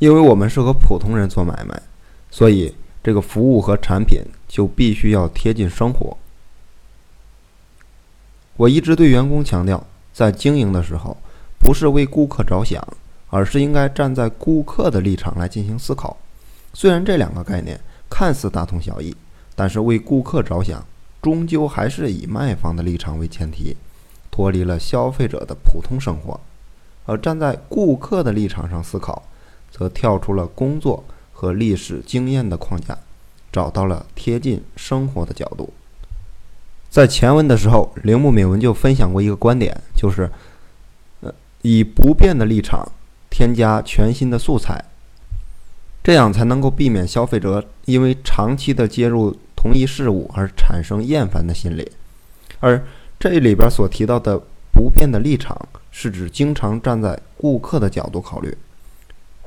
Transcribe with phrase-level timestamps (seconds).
[0.00, 1.80] 因为我们是和普通人做买卖，
[2.30, 6.16] 所以这个服务和产品就必须要贴近生活。
[8.56, 11.18] 我一直对员工强调，在经营的时候，
[11.58, 12.82] 不是为顾客着想，
[13.28, 16.16] 而是应该站在顾客的立场来进行思考。
[16.72, 19.14] 虽然这两个概念看似大同小异，
[19.54, 20.82] 但是为顾客着想，
[21.20, 23.76] 终究还是以卖方的立场为前提，
[24.30, 26.40] 脱离了消费者的普通生活，
[27.04, 29.22] 而站在顾客的立场上思考。
[29.70, 32.98] 则跳出了工作和历史经验的框架，
[33.52, 35.72] 找到了贴近生活的角度。
[36.90, 40.28] 在前文的时候，铃木敏文就分享过一个观点，就是，
[41.20, 42.90] 呃，以不变的立场
[43.30, 44.84] 添加全新的素材，
[46.02, 51.92] 这样才能够避免消费者因为长期的接入同一事物而产生厌烦的心理。
[52.58, 52.84] 而
[53.18, 54.40] 这里边所提到的
[54.72, 55.56] 不变的立场，
[55.92, 58.56] 是指经常站在顾客的角度考虑。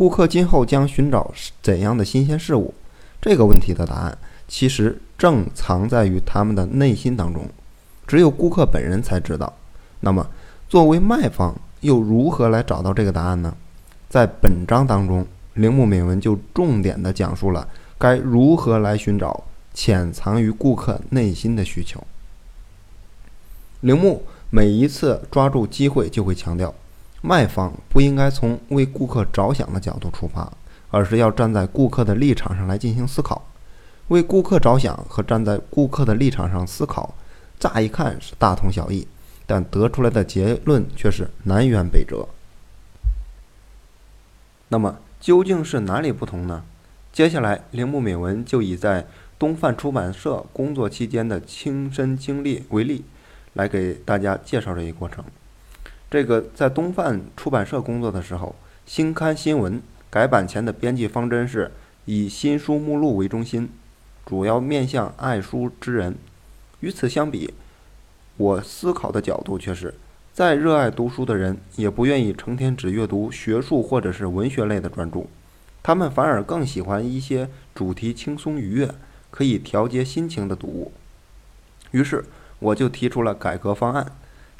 [0.00, 2.72] 顾客今后将寻找怎样的新鲜事物？
[3.20, 4.16] 这个问题的答案
[4.48, 7.46] 其实正藏在于他们的内心当中，
[8.06, 9.52] 只有顾客本人才知道。
[10.00, 10.26] 那么，
[10.70, 13.54] 作为卖方又如何来找到这个答案呢？
[14.08, 22.02] 在本章当中，铃木敏文就重点的讲述了该如何来寻找潜藏于顾客内心的需求。
[23.80, 26.74] 铃木每一次抓住机会就会强调。
[27.22, 30.50] 卖方不应该从为顾客着想的角度出发，
[30.90, 33.46] 而是要站在顾客的立场上来进行思考。
[34.08, 37.14] 为顾客着想和站在顾客的立场上思考，
[37.58, 39.06] 乍一看是大同小异，
[39.46, 42.26] 但得出来的结论却是南辕北辙。
[44.68, 46.64] 那么究竟是哪里不同呢？
[47.12, 49.06] 接下来，铃木敏文就以在
[49.38, 53.04] 东贩出版社工作期间的亲身经历为例，
[53.52, 55.24] 来给大家介绍这一过程。
[56.10, 59.80] 这个在东范出版社工作的时候，新刊新闻
[60.10, 61.70] 改版前的编辑方针是
[62.04, 63.70] 以新书目录为中心，
[64.26, 66.16] 主要面向爱书之人。
[66.80, 67.54] 与此相比，
[68.36, 69.94] 我思考的角度却是，
[70.32, 75.26] 再热爱读书的人也不愿意成天只阅读学术或者是文学类的专著，
[75.80, 78.92] 他们反而更喜欢一些主题轻松愉悦、
[79.30, 80.90] 可以调节心情的读物。
[81.92, 82.24] 于是，
[82.58, 84.10] 我就提出了改革方案。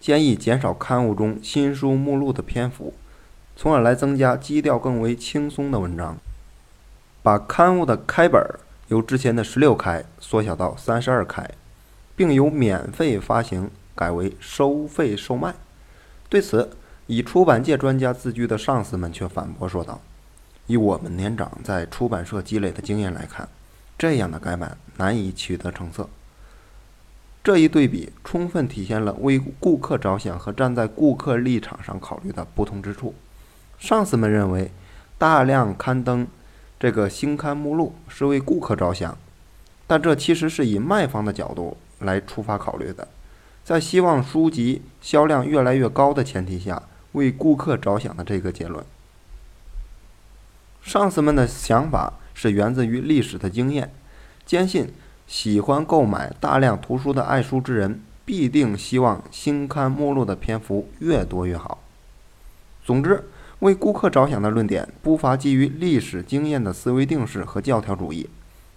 [0.00, 2.94] 建议减少刊物中新书目录的篇幅，
[3.54, 6.16] 从而来增加基调更为轻松的文章。
[7.22, 8.42] 把刊物的开本
[8.88, 11.48] 由之前的十六开缩小到三十二开，
[12.16, 15.54] 并由免费发行改为收费售卖。
[16.30, 16.70] 对此，
[17.06, 20.00] 以出版界专家自居的上司们却反驳说道
[20.66, 23.46] ：“以我们年长在出版社积累的经验来看，
[23.98, 26.08] 这样的改版难以取得成色。”
[27.50, 33.12] 这一对比充分体现了为顾客着想和站在顾客立场上考虑的不同之处。
[33.76, 34.70] 上司们认为，
[35.18, 36.28] 大量刊登
[36.78, 39.18] 这个新刊目录是为顾客着想，
[39.88, 43.08] 但这其实是以卖方的角度来出发考虑的，
[43.64, 46.80] 在希望书籍销量越来越高的前提下，
[47.14, 48.84] 为顾客着想的这个结论。
[50.82, 53.92] 上司们的想法是源自于历史的经验，
[54.46, 54.92] 坚信。
[55.30, 61.78] 喜欢购买大量图书的爱书之人，必定希望新刊目录的篇幅越多越好。
[62.84, 63.22] 总之，
[63.60, 68.28] 为顾客着想的论点不乏基于历史经验的思维定式和教条主义，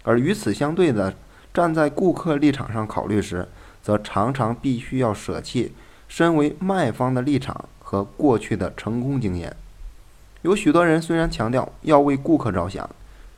[0.03, 1.16] 而与此相对的，
[1.52, 3.47] 站在顾客立场上考虑时，
[3.81, 5.74] 则常常必须要舍弃
[6.08, 9.56] 身为卖方的立场和过去的成功经验。
[10.44, 12.88] 有许多人虽然强调要为顾客着想，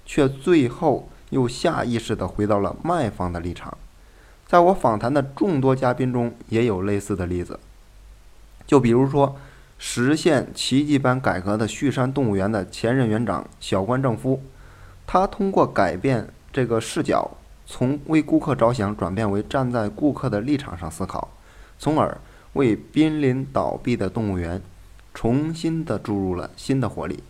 [0.06, 1.08] 却最后。
[1.36, 3.78] 又下意识地回到了卖方的立场，
[4.48, 7.60] 在我访谈的众多嘉宾中，也有类似的例子。
[8.66, 9.36] 就比如说，
[9.78, 14.42] 实现奇迹般改革的旭山动物园的前任园长小关正夫，
[15.06, 17.30] 他通过改变这个视角，
[17.66, 21.28] 从为顾客着想转变为站在顾客的立场上思考，
[21.78, 22.18] 从而
[22.54, 24.62] 为濒临倒闭的动物园
[25.14, 27.22] 重新的注入了新的活力。